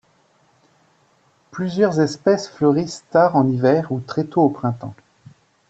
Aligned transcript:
Plusieurs 1.51 1.99
espèces 1.99 2.49
fleurissent 2.49 3.05
tard 3.11 3.35
en 3.35 3.47
hiver 3.47 3.91
ou 3.91 3.99
très 3.99 4.23
tôt 4.25 4.41
au 4.41 4.49
printemps. 4.49 4.95